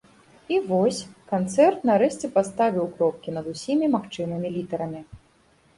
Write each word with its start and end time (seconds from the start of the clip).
І 0.53 0.55
вось, 0.69 1.01
канцэрт 1.33 1.85
нарэшце 1.91 2.31
паставіў 2.39 2.91
кропкі 2.95 3.29
над 3.39 3.45
усімі 3.53 3.85
магчымымі 3.99 4.47
літарамі. 4.57 5.01